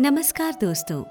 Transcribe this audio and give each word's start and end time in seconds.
नमस्कार 0.00 0.54
दोस्तों। 0.60 1.02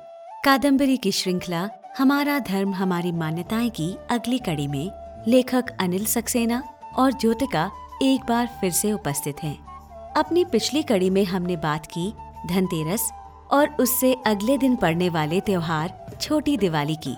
कादम्बरी 0.44 0.98
की 0.98 1.12
श्रृंखला 1.12 1.70
हमारा 1.98 2.40
धर्म 2.40 2.74
हमारी 2.74 3.12
मान्यताएँ 3.12 3.70
की 3.70 3.98
अगली 4.12 4.38
कड़ी 4.38 4.68
में 4.68 4.92
लेखक 5.28 5.64
अनिल 5.80 6.06
सक्सेना 6.06 6.64
और 6.96 7.12
ज्योतिका 7.12 7.72
एक 8.02 8.22
बार 8.22 8.48
फिर 8.62 8.72
से 8.72 8.92
उपस्थित 8.92 9.36
हैं। 9.44 9.66
अपनी 10.14 10.46
पिछली 10.46 10.84
कड़ी 10.84 11.10
में 11.10 11.26
हमने 11.26 11.56
बात 11.56 11.86
की 11.86 12.14
धनतेरस 12.48 13.12
और 13.52 13.70
उससे 13.70 14.16
अगले 14.26 14.58
दिन 14.58 14.76
पड़ने 14.76 15.10
वाले 15.10 15.40
त्योहार 15.40 16.18
छोटी 16.22 16.58
दिवाली 16.58 16.96
की। 16.96 17.16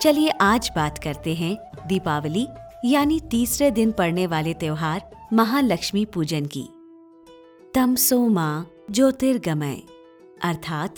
चलिए 0.00 0.30
आज 0.30 0.70
बात 0.76 0.98
करते 0.98 1.34
हैं 1.34 1.56
दीपावली 1.86 2.48
यानी 2.84 3.20
तीसरे 3.20 3.70
दिन 3.70 3.92
पड़ने 3.92 4.26
वाले 4.26 4.54
त्योहार 4.54 5.10
महालक्ष्मी 5.32 6.04
पूजन 6.04 6.46
की। 6.46 6.68
तमसो 7.74 8.28
माँ 8.28 8.70
ज्योतिर्गमय। 8.90 9.82
अर्थात, 10.42 10.96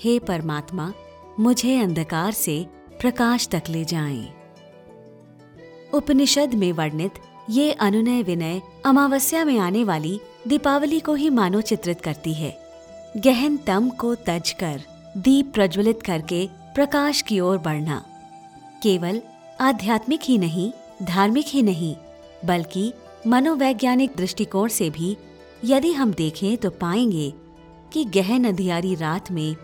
हे 0.00 0.18
परमात्मा, 0.18 0.92
मुझे 1.40 1.80
अंधकार 1.80 2.32
से 2.32 2.66
प्रकाश 3.00 3.48
तक 3.48 3.62
ले 3.68 3.84
जाएँ। 3.84 4.28
उपनिषद 5.94 6.54
में 6.54 6.72
वर्णित 6.72 7.12
ये 7.50 7.72
अनुनय 7.72 8.22
विनय 8.22 8.62
अमावस्या 8.84 9.44
में 9.44 9.58
आने 9.58 9.84
वाली 9.84 10.20
दीपावली 10.48 11.00
को 11.00 11.14
ही 11.14 11.30
मानो 11.30 11.60
चित्रित 11.60 12.00
करती 12.00 12.34
है 12.34 12.58
गहन 13.16 13.56
तम 13.56 13.90
को 13.90 14.14
तज 14.14 14.56
कर, 14.60 14.82
दीप 15.16 15.52
प्रज्वलित 15.54 16.02
करके 16.02 16.48
प्रकाश 16.74 17.22
की 17.22 17.40
ओर 17.40 17.58
बढ़ना 17.58 18.04
केवल 18.82 19.22
आध्यात्मिक 19.60 20.20
ही 20.24 20.38
नहीं, 20.38 20.72
धार्मिक 21.02 21.44
ही 21.48 21.62
नहीं, 21.62 21.96
बल्कि 22.44 22.92
मनोवैज्ञानिक 23.26 24.12
दृष्टिकोण 24.16 24.68
से 24.68 24.90
भी 24.90 25.16
यदि 25.64 25.92
हम 25.92 26.12
देखें 26.12 26.56
तो 26.56 26.70
पाएँगे 26.70 27.34
कि 27.94 28.04
गहन 28.04 28.44
अंधियारी 28.44 28.94
रात 28.94 29.30
में 29.30 29.56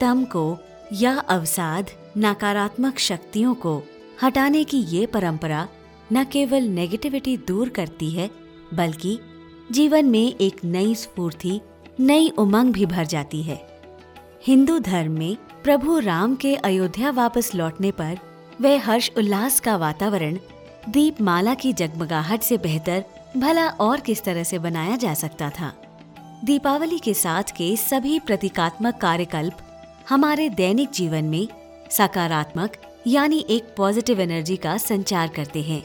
तम 0.00 0.24
को 0.24 0.58
या 0.92 1.18
अवसाद 1.18 1.90
नकारात्मक 2.18 2.98
शक्तियों 2.98 3.54
को 3.54 3.82
हटाने 4.22 4.64
की 4.64 4.78
ये 4.78 5.06
परंपरा 5.06 5.68
न 6.12 6.24
केवल 6.24 6.62
नेगेटिविटी 6.62 7.36
दूर 7.36 7.68
करती 7.68 8.10
है, 8.10 8.30
बल्कि 8.74 9.20
जीवन 9.72 10.04
में 10.04 10.34
एक 10.36 10.64
नई 10.64 10.94
स्फूर्ति, 10.94 11.60
नई 12.00 12.28
उमंग 12.28 12.72
भी 12.72 12.86
भर 12.86 13.04
जाती 13.04 13.42
है। 13.42 13.82
हिंदू 14.46 14.78
धर्म 14.78 15.12
में 15.12 15.36
प्रभु 15.64 15.98
राम 15.98 16.34
के 16.34 16.54
अयोध्या 16.54 17.10
वापस 17.10 17.54
लौटने 17.54 17.90
पर 17.90 18.18
वह 18.60 18.84
हर्ष 18.84 19.10
उल्लास 19.16 19.60
का 19.60 19.76
वातावरण, 19.76 20.38
दीपमाला 20.88 21.54
की 21.54 21.72
जगमगाहट 21.72 22.40
से 22.40 22.56
बेहतर, 22.56 23.04
भला 23.36 23.68
और 23.68 24.00
किस 24.00 24.24
तरह 24.24 24.42
से 24.42 24.58
बनाया 24.58 24.96
जा 24.96 25.14
सकता 25.14 25.50
था। 25.50 25.72
दीपावली 26.44 26.98
के 26.98 27.14
साथ 27.14 27.42
के 27.42 27.76
सभी 27.76 28.18
प्रतीकात्मक 28.18 28.96
कार्यकल्प 28.96 29.58
हमारे 30.08 30.48
दैनिक 30.48 30.90
जीवन 30.90 31.24
में 31.24 31.48
सकारात्मक, 31.90 32.72
यानी 33.06 33.46
एक 33.50 33.74
पॉजिटिव 33.76 34.20
एनर्जी 34.20 34.56
का 34.56 34.76
संचार 34.76 35.28
करते 35.28 35.62
हैं। 35.62 35.82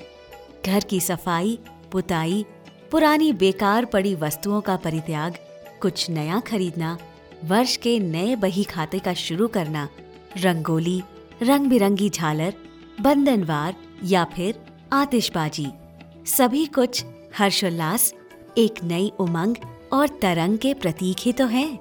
घर 0.65 0.83
की 0.83 0.99
सफ़ाई, 0.99 1.59
पुताई, 1.91 2.45
पुरानी 2.91 3.33
बेकार 3.33 3.85
पड़ी 3.85 4.15
वस्तुओं 4.15 4.61
का 4.61 4.75
परित्याग, 4.75 5.37
कुछ 5.81 6.09
नया 6.09 6.39
खरीदना, 6.39 6.97
वर्ष 7.45 7.77
के 7.77 7.99
नए 7.99 8.35
बही 8.35 8.63
खाते 8.63 8.99
का 8.99 9.13
शुरू 9.13 9.47
करना, 9.47 9.89
रंगोली 10.37 11.01
रंग 11.41 11.67
बिरंगी 11.67 12.09
झालर, 12.09 12.53
बंधनवार 13.01 13.75
या 14.03 14.23
फिर 14.23 14.63
आतिशबाजी, 14.93 15.67
सभी 16.27 16.65
कुछ 16.65 17.05
हर्षोल्लास, 17.39 18.13
एक 18.57 18.83
नई 18.83 19.11
उमंग 19.19 19.55
और 19.93 20.07
तरंग 20.07 20.57
के 20.57 20.73
प्रतीक 20.73 21.17
ही 21.19 21.33
तो 21.33 21.45
हैं। 21.45 21.77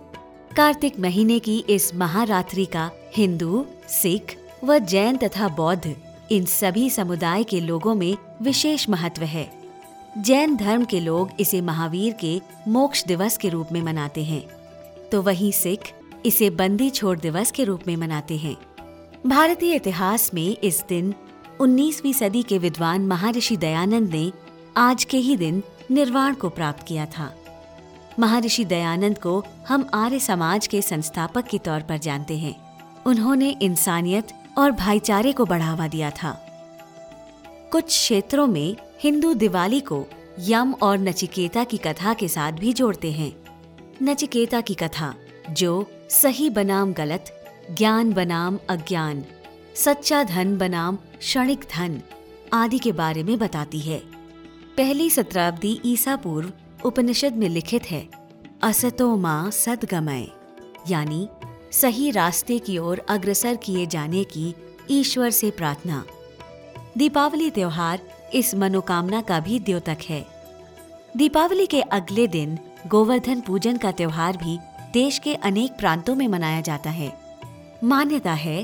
कार्तिक 0.57 1.01
महीने 1.01 1.39
की 1.39 1.65
इस 1.69 1.95
महारात्रि 1.95 2.65
का 2.65 2.91
हिंदू, 3.17 3.67
सिख 3.89 4.37
व 4.65 4.79
जैन 4.79 5.17
तथा 5.17 5.49
बौद्ध, 5.49 5.97
इन 6.33 6.45
सभी 6.45 6.91
समुदाय 6.91 7.45
के 7.45 7.61
लोगों 7.61 7.95
में 7.95 8.17
विशेष 8.43 8.89
महत्व 8.89 9.23
है। 9.23 9.53
जैन 10.19 10.57
धर्म 10.57 10.85
के 10.85 11.01
लोग 11.01 11.31
इसे 11.41 11.61
महावीर 11.61 12.13
के 12.13 12.41
मोक्ष 12.69 13.05
दिवस 13.05 13.37
के 13.37 13.49
रूप 13.49 13.69
में 13.73 13.83
मनाते 13.83 14.25
हैं। 14.25 14.47
तो 15.13 15.23
वहीं 15.23 15.53
सिख 15.53 15.93
इसे 16.27 16.51
बंदी 16.51 16.91
छोड़ 16.91 17.19
दिवस 17.19 17.51
के 17.51 17.65
रूप 17.65 17.81
में 17.87 17.97
मनाते 17.97 18.37
हैं। 18.37 18.57
भारतीय 19.27 19.75
इतिहास 19.75 20.31
में 20.35 20.57
इस 20.65 20.85
दिन 20.89 21.15
19वीं 21.61 22.13
सदी 22.13 22.43
के 22.43 22.59
विद्वान 22.59 23.07
महर्षि 23.07 23.57
दयानंद 23.57 24.11
ने 24.11 24.33
आज 24.77 25.05
के 25.05 25.17
ही 25.17 25.37
दिन 25.37 25.63
निर्वाण 25.91 26.35
को 26.35 26.49
प्राप्त 26.49 26.87
किया 26.87 27.07
था। 27.07 27.35
महर्षि 28.19 28.65
दयानंद 28.65 29.19
को 29.19 29.45
हम 29.69 29.91
आर्य 29.95 30.19
समाज 30.19 30.67
के 30.67 30.83
संस्थापक 30.83 31.45
के 31.45 31.59
तौर 31.59 31.81
पर 31.81 31.99
जानते 31.99 32.39
हैं। 32.39 32.79
उन्होंने 33.07 33.51
इंसानियत 33.63 34.29
और 34.59 34.71
भाईचारे 34.71 35.33
को 35.33 35.45
बढ़ावा 35.45 35.89
दिया 35.89 36.11
था। 36.11 36.47
कुछ 37.73 37.85
क्षेत्रों 37.85 38.47
में 38.47 38.77
हिंदू 39.01 39.35
दिवाली 39.35 39.81
को 39.81 40.07
यम 40.41 40.73
और 40.73 40.99
नचिकेता 40.99 41.65
की 41.65 41.77
कथा 41.77 42.15
के 42.15 42.29
साथ 42.29 42.53
भी 42.53 42.73
जोड़ते 42.73 43.13
हैं। 43.13 43.33
नचिकेता 44.03 44.61
की 44.61 44.75
कथा, 44.75 45.15
जो 45.51 45.91
सही 46.11 46.51
बनाम 46.51 46.93
गलत, 46.93 47.47
ज्ञान 47.71 48.13
बनाम 48.13 48.59
अज्ञान, 48.69 49.25
सच्चा 49.75 50.25
धन 50.25 50.59
बनाम 50.59 50.97
क्षणिक 50.97 51.67
धन 51.77 52.01
आदि 52.53 52.79
के 52.79 52.93
बारे 52.93 53.23
में 53.23 53.39
बताती 53.39 53.81
है। 53.81 54.03
पहली 54.77 55.11
शताब्दी 55.11 55.81
ईसा 55.85 56.17
पूर्व 56.17 56.53
उपनिषद 56.85 57.37
में 57.37 57.49
लिखित 57.49 57.91
है, 57.91 58.09
असतो 58.63 59.17
माँ 59.17 59.51
सदगमय, 59.51 60.27
यानी 60.91 61.29
सही 61.73 62.11
रास्ते 62.11 62.59
की 62.59 62.79
ओर 62.79 63.03
अग्रसर 63.09 63.57
किए 63.57 63.87
जाने 63.87 64.25
की 64.25 64.55
ईश्वर 64.91 65.31
से 65.31 65.51
प्रार्थना। 65.51 66.05
दीपावली 66.99 67.51
त्योहार 67.51 68.01
इस 68.35 68.55
मनोकामना 68.55 69.23
का 69.23 69.41
भी 69.41 69.59
द्योतक 69.59 69.99
है। 70.09 70.27
दीपावली 71.17 71.67
के 71.67 71.81
अगले 71.81 72.27
दिन 72.27 72.59
गोवर्धन 72.87 73.41
पूजन 73.41 73.77
का 73.77 73.93
त्योहार 73.93 74.37
भी 74.37 74.59
देश 74.93 75.19
के 75.19 75.35
अनेक 75.35 75.73
प्रांतों 75.73 76.15
में 76.15 76.29
मनाया 76.29 76.61
जाता 76.61 76.91
है। 76.91 77.13
मान्यता 77.85 78.33
है 78.33 78.63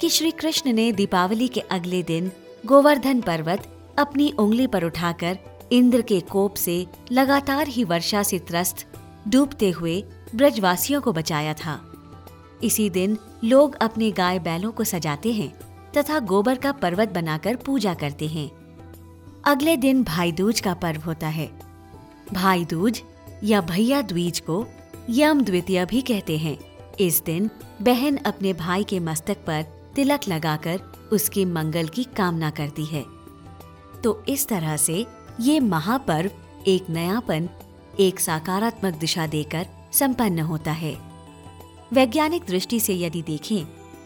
कि 0.00 0.08
श्री 0.08 0.30
कृष्ण 0.30 0.72
ने 0.72 0.92
दीपावली 0.92 1.48
के 1.48 1.60
अगले 1.60 2.02
दिन 2.02 2.30
गोवर्धन 2.66 3.20
पर्वत 3.20 3.68
अपनी 3.98 4.30
उंगली 4.38 4.66
पर 4.66 4.84
उठाकर 4.84 5.38
इंद्र 5.74 6.02
के 6.02 6.20
कोप 6.20 6.54
से 6.54 6.86
लगातार 7.12 7.68
ही 7.68 7.84
वर्षा 7.84 8.22
से 8.22 8.38
त्रस्त, 8.38 8.86
डूबते 9.28 9.70
हुए 9.70 10.04
ब्रजवासियों 10.34 11.00
को 11.00 11.12
बचाया 11.12 11.54
था। 11.54 11.92
इसी 12.62 12.90
दिन 12.90 13.18
लोग 13.44 13.74
अपने 13.74 14.10
गाय 14.10 14.38
बैलों 14.38 14.72
को 14.72 14.84
सजाते 14.84 15.32
हैं 15.32 15.52
तथा 15.96 16.18
गोबर 16.18 16.58
का 16.58 16.72
पर्वत 16.72 17.08
बनाकर 17.08 17.56
पूजा 17.56 17.94
करते 17.94 18.26
हैं। 18.26 18.50
अगले 19.44 19.76
दिन 19.76 20.04
भाई 20.04 20.32
दूज 20.32 20.60
का 20.60 20.74
पर्व 20.74 21.00
होता 21.00 21.28
है। 21.28 21.50
भाई 22.32 22.64
दूज 22.64 23.02
या 23.44 23.60
भैया 23.60 24.02
द्वीज 24.02 24.40
को 24.40 24.66
यम 25.10 25.40
द्वितीय 25.40 25.84
भी 25.86 26.02
कहते 26.02 26.38
हैं। 26.38 26.58
इस 27.00 27.22
दिन 27.26 27.50
बहन 27.82 28.16
अपने 28.16 28.52
भाई 28.52 28.84
के 28.84 29.00
मस्तक 29.00 29.36
पर 29.36 29.62
तिलक 29.94 30.20
लगाकर 30.28 30.80
उसके 31.12 31.44
मंगल 31.44 31.88
की 31.88 32.04
कामना 32.04 32.50
करती 32.50 32.84
है। 32.84 33.04
तो 34.04 34.22
इस 34.28 34.48
तरह 34.48 34.76
से 34.76 35.06
ये 35.40 35.58
महापर्व 35.60 36.30
एक 36.66 36.88
नयापन, 36.90 37.48
एक 38.00 38.20
सकारात्मक 38.20 38.94
दिशा 38.94 39.26
देकर 39.26 39.66
संपन्न 39.92 40.40
होता 40.40 40.72
है। 40.72 40.96
वैज्ञानिक 41.92 42.44
दृष्टि 42.44 42.80
से 42.80 42.94
यदि 42.94 43.22
देखें 43.22 43.64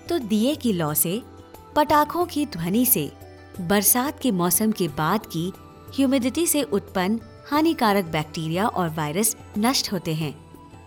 तो 0.08 0.18
दिए 0.18 0.54
की 0.54 0.72
लौ 0.72 0.92
से, 0.94 1.20
पटाखों 1.76 2.24
की 2.26 2.44
ध्वनि 2.46 2.84
से, 2.86 3.10
बरसात 3.60 4.20
के 4.20 4.30
मौसम 4.30 4.72
के 4.72 4.88
बाद 4.88 5.26
की 5.26 5.52
ह्यूमिडिटी 5.96 6.46
से 6.46 6.62
उत्पन्न 6.62 7.20
हानिकारक 7.50 8.04
बैक्टीरिया 8.04 8.66
और 8.66 8.88
वायरस 8.88 9.36
नष्ट 9.58 9.92
होते 9.92 10.14
हैं 10.14 10.34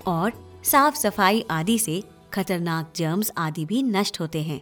और 0.07 0.31
साफ़ 0.63 0.95
सफ़ाई 0.95 1.43
आदि 1.51 1.77
से 1.79 2.01
खतरनाक 2.33 2.91
जर्म्स 2.95 3.31
आदि 3.37 3.65
भी 3.65 3.83
नष्ट 3.83 4.19
होते 4.19 4.41
हैं। 4.43 4.61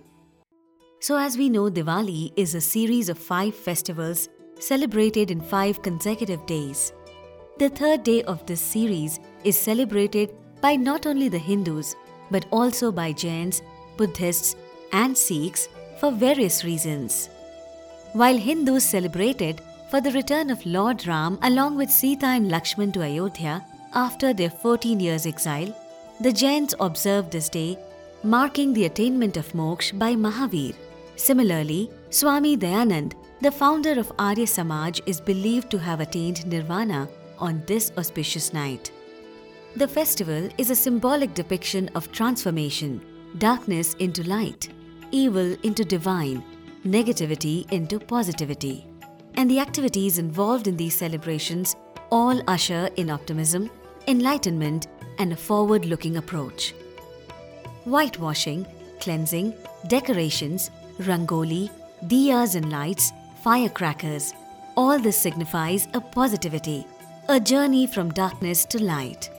So 1.02 1.20
as 1.20 1.38
we 1.38 1.50
know 1.50 1.68
Diwali 1.70 2.32
is 2.38 2.56
a 2.58 2.60
series 2.60 3.12
of 3.12 3.20
five 3.20 3.52
festivals 3.66 4.30
celebrated 4.60 5.32
in 5.32 5.42
five 5.42 5.82
consecutive 5.82 6.46
days. 6.46 6.94
The 7.58 7.70
third 7.70 8.04
day 8.04 8.24
of 8.24 8.46
this 8.46 8.62
series 8.62 9.20
is 9.44 9.58
celebrated 9.58 10.36
by 10.62 10.76
not 10.76 11.06
only 11.06 11.30
the 11.30 11.38
Hindus 11.38 11.96
but 12.32 12.46
also 12.52 12.92
by 12.92 13.12
Jains, 13.12 13.62
Buddhists, 13.98 14.56
and 14.92 15.18
Sikhs 15.18 15.68
for 16.00 16.12
various 16.12 16.64
reasons. 16.64 17.30
While 18.14 18.38
Hindus 18.38 18.86
celebrated 18.86 19.62
for 19.90 20.02
the 20.02 20.12
return 20.12 20.50
of 20.50 20.66
Lord 20.66 21.06
Ram 21.08 21.38
along 21.42 21.76
with 21.76 21.90
Sita 21.90 22.28
and 22.28 22.50
Lakshman 22.50 22.94
to 22.94 23.04
Ayodhya 23.04 23.66
after 23.94 24.34
their 24.34 24.50
14 24.50 25.00
years' 25.00 25.26
exile, 25.26 25.76
the 26.22 26.32
Jains 26.32 26.76
observed 26.80 27.32
this 27.32 27.50
day, 27.50 27.78
marking 28.24 28.74
the 28.74 28.86
attainment 28.86 29.38
of 29.38 29.52
moksha 29.54 29.98
by 29.98 30.14
Mahavir. 30.14 30.76
Similarly, 31.16 31.90
Swami 32.10 32.56
Dayanand, 32.58 33.14
the 33.42 33.52
founder 33.52 33.98
of 34.00 34.12
Arya 34.20 34.46
Samaj, 34.46 35.02
is 35.06 35.22
believed 35.22 35.70
to 35.72 35.78
have 35.80 36.02
attained 36.02 36.46
nirvana 36.46 37.08
on 37.38 37.64
this 37.66 37.92
auspicious 37.98 38.54
night. 38.54 38.92
The 39.76 39.88
festival 39.88 40.50
is 40.58 40.72
a 40.72 40.76
symbolic 40.76 41.34
depiction 41.34 41.90
of 41.96 42.12
transformation, 42.12 43.02
darkness 43.38 43.94
into 43.96 44.28
light, 44.28 44.70
evil 45.12 45.56
into 45.64 45.86
divine, 45.86 46.44
negativity 46.86 47.70
into 47.72 48.00
positivity. 48.00 48.86
And 49.36 49.50
the 49.50 49.60
activities 49.60 50.18
involved 50.18 50.68
in 50.68 50.76
these 50.76 50.96
celebrations 50.96 51.76
all 52.10 52.42
usher 52.48 52.90
in 52.98 53.10
optimism, 53.10 53.70
enlightenment, 54.08 54.88
and 55.18 55.32
a 55.32 55.36
forward 55.36 55.86
looking 55.86 56.18
approach. 56.18 56.74
Whitewashing, 57.86 58.66
cleansing, 59.00 59.54
decorations, 59.88 60.72
rangoli, 61.00 61.70
diyas 62.06 62.56
and 62.56 62.72
lights, 62.72 63.12
firecrackers, 63.42 64.34
all 64.76 65.00
this 65.00 65.18
signifies 65.18 65.88
a 65.94 66.02
positivity, 66.02 66.86
a 67.30 67.40
journey 67.40 67.88
from 67.88 68.12
darkness 68.12 68.66
to 68.66 68.84
light. 68.84 69.30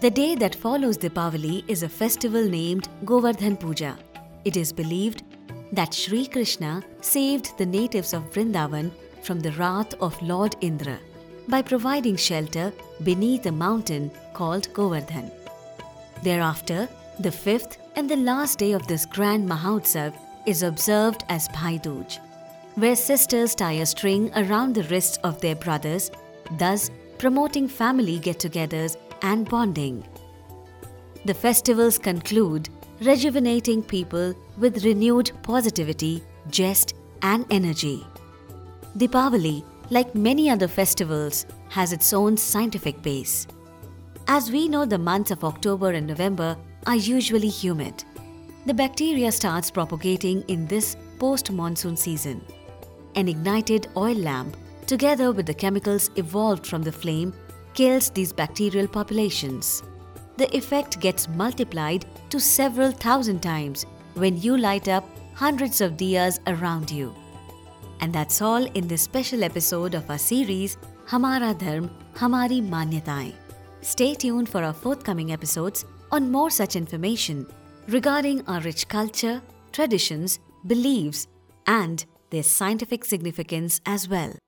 The 0.00 0.10
day 0.10 0.34
that 0.36 0.54
follows 0.54 0.96
Deepavali 0.96 1.64
is 1.68 1.82
a 1.82 1.88
festival 1.88 2.42
named 2.42 2.88
Govardhan 3.04 3.56
Puja. 3.56 3.98
It 4.44 4.56
is 4.56 4.72
believed 4.72 5.22
that 5.72 5.92
Sri 5.92 6.26
Krishna 6.26 6.82
saved 7.00 7.56
the 7.58 7.66
natives 7.66 8.12
of 8.14 8.30
Vrindavan 8.32 8.90
from 9.22 9.40
the 9.40 9.52
wrath 9.52 9.94
of 10.00 10.20
Lord 10.22 10.56
Indra 10.60 10.98
by 11.48 11.60
providing 11.60 12.16
shelter 12.16 12.72
beneath 13.02 13.46
a 13.46 13.52
mountain 13.52 14.10
called 14.32 14.72
Govardhan. 14.72 15.30
Thereafter, 16.22 16.88
the 17.20 17.32
fifth 17.32 17.78
and 17.96 18.08
the 18.08 18.16
last 18.16 18.58
day 18.58 18.72
of 18.72 18.86
this 18.86 19.04
grand 19.06 19.48
Mahotsav 19.48 20.14
is 20.46 20.62
observed 20.62 21.24
as 21.28 21.48
Bhai 21.48 21.78
Dooj, 21.78 22.18
where 22.76 22.96
sisters 22.96 23.54
tie 23.54 23.72
a 23.72 23.86
string 23.86 24.30
around 24.36 24.74
the 24.74 24.82
wrists 24.84 25.18
of 25.18 25.40
their 25.40 25.54
brothers, 25.54 26.10
thus 26.58 26.90
promoting 27.18 27.68
family 27.68 28.18
get 28.18 28.38
togethers 28.38 28.96
and 29.22 29.48
bonding. 29.48 30.04
The 31.24 31.34
festivals 31.34 31.98
conclude 31.98 32.68
rejuvenating 33.00 33.82
people 33.82 34.34
with 34.58 34.84
renewed 34.84 35.30
positivity, 35.42 36.22
jest, 36.50 36.94
and 37.22 37.46
energy. 37.50 38.06
Deepavali, 38.96 39.64
like 39.90 40.14
many 40.14 40.50
other 40.50 40.68
festivals, 40.68 41.46
has 41.68 41.92
its 41.92 42.12
own 42.12 42.36
scientific 42.36 43.00
base. 43.02 43.46
As 44.28 44.50
we 44.50 44.68
know, 44.68 44.84
the 44.84 44.98
months 44.98 45.30
of 45.30 45.44
October 45.44 45.90
and 45.90 46.06
November 46.06 46.56
are 46.86 46.96
usually 46.96 47.48
humid. 47.48 48.04
The 48.66 48.74
bacteria 48.74 49.30
starts 49.32 49.70
propagating 49.70 50.42
in 50.48 50.66
this 50.66 50.96
post-monsoon 51.18 51.96
season. 51.96 52.44
An 53.16 53.28
ignited 53.28 53.88
oil 53.96 54.16
lamp, 54.16 54.56
together 54.86 55.32
with 55.32 55.46
the 55.46 55.54
chemicals 55.54 56.10
evolved 56.16 56.66
from 56.66 56.82
the 56.82 56.92
flame, 56.92 57.32
kills 57.72 58.10
these 58.10 58.32
bacterial 58.32 58.88
populations. 58.88 59.82
The 60.36 60.54
effect 60.56 61.00
gets 61.00 61.28
multiplied 61.28 62.06
to 62.30 62.40
several 62.40 62.90
thousand 62.90 63.40
times 63.40 63.86
when 64.14 64.40
you 64.40 64.56
light 64.56 64.88
up 64.88 65.08
hundreds 65.34 65.80
of 65.80 65.92
diyas 65.92 66.40
around 66.46 66.90
you. 66.90 67.14
And 68.00 68.12
that's 68.12 68.42
all 68.42 68.64
in 68.64 68.88
this 68.88 69.02
special 69.02 69.44
episode 69.44 69.94
of 69.94 70.10
our 70.10 70.18
series 70.18 70.76
Hamara 71.06 71.54
Dharm, 71.54 71.90
Hamari 72.14 72.60
Manyataएं. 72.60 73.32
Stay 73.82 74.14
tuned 74.14 74.48
for 74.48 74.64
our 74.64 74.72
forthcoming 74.72 75.32
episodes 75.32 75.84
on 76.10 76.30
more 76.30 76.50
such 76.50 76.74
information 76.74 77.46
regarding 77.88 78.46
our 78.46 78.60
rich 78.60 78.88
culture, 78.88 79.42
traditions, 79.72 80.38
beliefs, 80.66 81.28
and 81.66 82.04
their 82.34 82.42
scientific 82.42 83.04
significance 83.04 83.80
as 83.86 84.08
well. 84.08 84.43